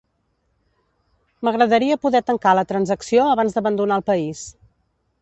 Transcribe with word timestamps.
M'agradaria 1.47 1.99
poder 2.07 2.23
tancar 2.31 2.57
la 2.61 2.65
transacció 2.75 3.31
abans 3.37 3.57
d'abandonar 3.59 4.01
el 4.03 4.09
país. 4.13 4.47